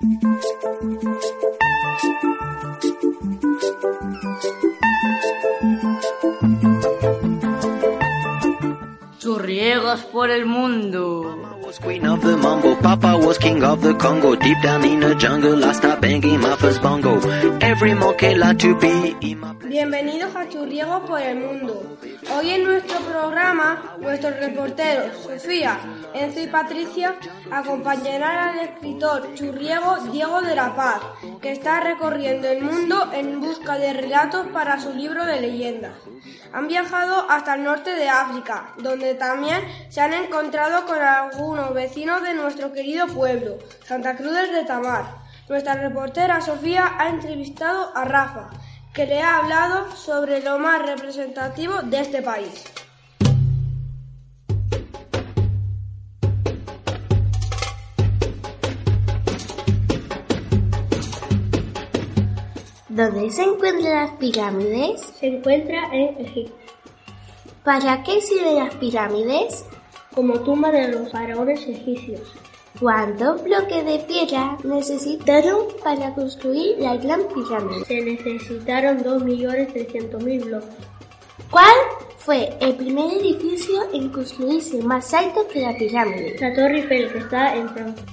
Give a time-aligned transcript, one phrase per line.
[0.00, 0.27] Thank you.
[9.68, 11.58] Churriegos por el mundo.
[11.68, 14.34] was queen of the Papa was king of the Congo.
[14.34, 17.20] Deep down in the jungle, I started banging my first bongo.
[17.60, 21.98] Every monkey like to be in my Bienvenidos a Churriego por el Mundo.
[22.34, 25.78] Hoy en nuestro programa, nuestros reporteros Sofía,
[26.14, 27.16] Enzo y Patricia
[27.50, 31.02] acompañarán al escritor churriego Diego de la Paz,
[31.42, 35.92] que está recorriendo el mundo en busca de relatos para su libro de leyendas.
[36.54, 39.57] Han viajado hasta el norte de África, donde también
[39.88, 45.04] se han encontrado con algunos vecinos de nuestro querido pueblo, Santa Cruz del Retamar.
[45.48, 48.50] Nuestra reportera Sofía ha entrevistado a Rafa,
[48.92, 52.64] que le ha hablado sobre lo más representativo de este país.
[62.98, 65.00] ¿Dónde se encuentran las pirámides?
[65.20, 66.67] Se encuentra en Egipto,
[67.68, 69.66] ¿Para qué sirven las pirámides?
[70.14, 72.32] como tumba de los faraones egipcios.
[72.80, 77.84] ¿Cuántos bloques de piedra necesitaron para construir la gran pirámide?
[77.84, 80.70] Se necesitaron 2.300.000 bloques.
[81.50, 81.76] ¿Cuál
[82.16, 86.38] fue el primer edificio en construirse más alto que la pirámide?
[86.40, 88.04] La Torre Eiffel, que está en Francia.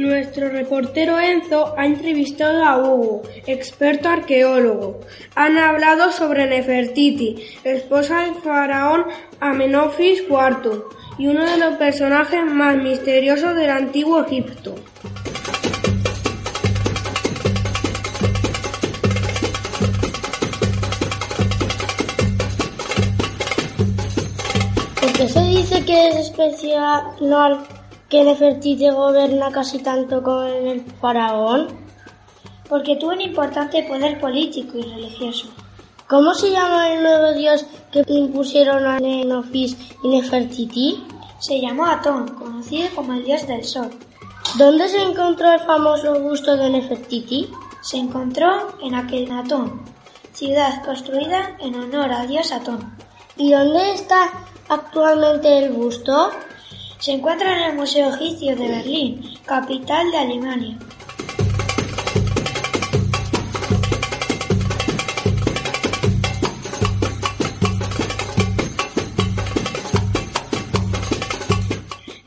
[0.00, 5.00] Nuestro reportero Enzo ha entrevistado a Hugo, experto arqueólogo.
[5.34, 9.04] Han hablado sobre Nefertiti, esposa del faraón
[9.40, 10.84] Amenofis IV
[11.18, 14.74] y uno de los personajes más misteriosos del antiguo Egipto.
[24.98, 27.02] ¿Por qué se dice que es especial
[28.10, 31.90] que Nefertiti gobierna casi tanto con el faraón?
[32.70, 35.48] porque tuvo un importante poder político y religioso.
[36.08, 41.04] ¿Cómo se llama el nuevo dios que impusieron a Nenofis y Nefertiti?
[41.40, 43.90] Se llamó Atón, conocido como el dios del sol.
[44.56, 47.50] ¿Dónde se encontró el famoso busto de Nefertiti?
[47.82, 49.82] Se encontró en Akenatón,
[50.32, 52.96] ciudad construida en honor al dios Atón.
[53.36, 54.30] ¿Y dónde está
[54.68, 56.30] actualmente el busto?
[57.00, 60.78] Se encuentra en el Museo Egipcio de Berlín, capital de Alemania.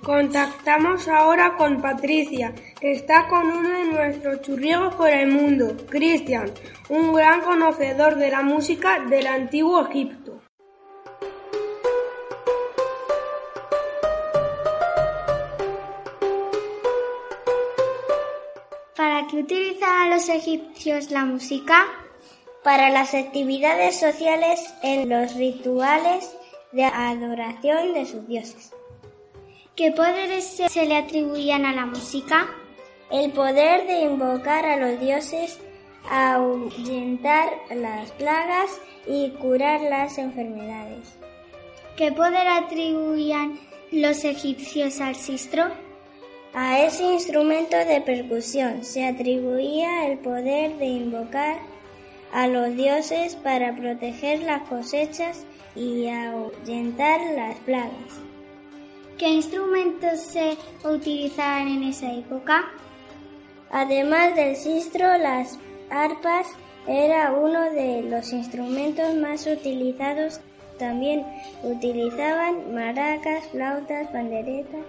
[0.01, 6.50] Contactamos ahora con Patricia, que está con uno de nuestros churriegos por el mundo, Cristian,
[6.90, 10.22] un gran conocedor de la música del antiguo Egipto.
[19.34, 21.86] Qué utilizaban los egipcios la música?
[22.64, 26.34] para las actividades sociales en los rituales
[26.72, 28.72] de adoración de sus dioses.
[29.76, 32.48] ¿Qué poderes se, le atribuían a la música?
[33.12, 35.60] El poder de invocar a los dioses,
[36.10, 41.16] ahuyentar las plagas y curar las enfermedades.
[41.98, 43.60] ¿Qué poder atribuían
[43.92, 45.66] los egipcios al sistro?
[46.56, 51.58] A ese instrumento de percusión se atribuía el poder de invocar
[52.31, 58.22] a los dioses para proteger las cosechas y ahuyentar las plagas.
[59.18, 62.66] ¿Qué instrumentos se utilizaban en esa época?
[63.72, 65.58] Además del sistro, las
[65.90, 66.46] arpas
[66.88, 70.40] era uno de los instrumentos más utilizados.
[70.78, 71.25] También
[71.64, 74.81] utilizaban maracas, flautas, panderetas.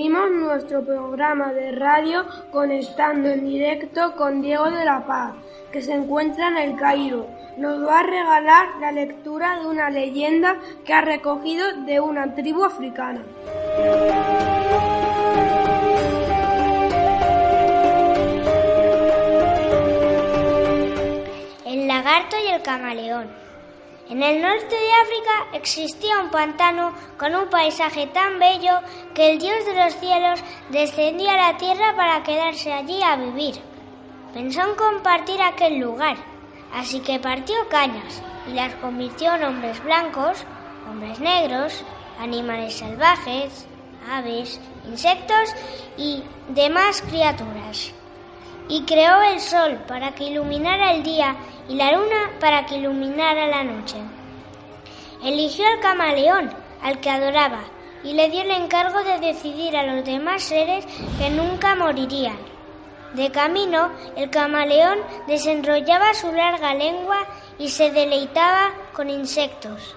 [0.00, 5.34] Concluimos nuestro programa de radio conectando en directo con Diego de la Paz,
[5.70, 7.26] que se encuentra en el Cairo.
[7.58, 12.64] Nos va a regalar la lectura de una leyenda que ha recogido de una tribu
[12.64, 13.20] africana.
[21.66, 23.49] El lagarto y el camaleón.
[24.10, 28.80] En el norte de África existía un pantano con un paisaje tan bello
[29.14, 30.40] que el dios de los cielos
[30.70, 33.54] descendía a la tierra para quedarse allí a vivir.
[34.34, 36.16] Pensó en compartir aquel lugar,
[36.74, 40.44] así que partió cañas y las convirtió en hombres blancos,
[40.90, 41.84] hombres negros,
[42.18, 43.68] animales salvajes,
[44.10, 45.54] aves, insectos
[45.96, 47.92] y demás criaturas.
[48.70, 51.34] Y creó el sol para que iluminara el día
[51.68, 53.96] y la luna para que iluminara la noche.
[55.24, 56.50] Eligió al camaleón,
[56.80, 57.62] al que adoraba,
[58.04, 60.86] y le dio el encargo de decidir a los demás seres
[61.18, 62.38] que nunca morirían.
[63.14, 67.26] De camino, el camaleón desenrollaba su larga lengua
[67.58, 69.96] y se deleitaba con insectos.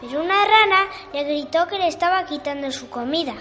[0.00, 3.34] Pero una rana le gritó que le estaba quitando su comida.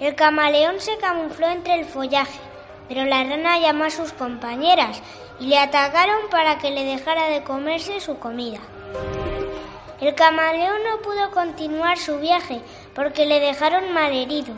[0.00, 2.47] El camaleón se camufló entre el follaje,
[2.88, 5.02] pero la rana llamó a sus compañeras
[5.38, 8.58] y le atacaron para que le dejara de comerse su comida.
[10.00, 12.60] El camaleón no pudo continuar su viaje
[12.94, 14.54] porque le dejaron malherido.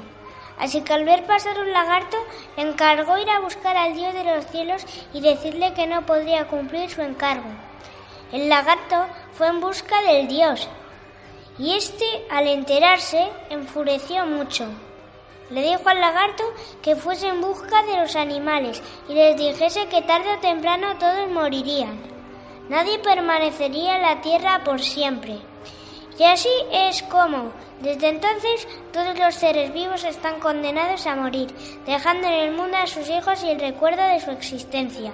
[0.59, 2.19] Así que al ver pasar un lagarto,
[2.57, 4.85] le encargó ir a buscar al dios de los cielos
[5.15, 7.49] y decirle que no podría cumplir su encargo.
[8.31, 10.69] El lagarto fue en busca del dios,
[11.59, 14.67] y éste, al enterarse, enfureció mucho.
[15.51, 16.45] Le dijo al lagarto
[16.83, 21.31] que fuese en busca de los animales y les dijese que tarde o temprano todos
[21.31, 22.01] morirían.
[22.69, 25.39] Nadie permanecería en la tierra por siempre.
[26.19, 27.51] Y así es como,
[27.81, 31.49] desde entonces, todos los seres vivos están condenados a morir,
[31.87, 35.13] dejando en el mundo a sus hijos y el recuerdo de su existencia.